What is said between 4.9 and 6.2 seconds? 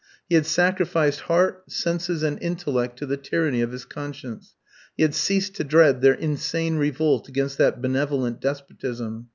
he had ceased to dread their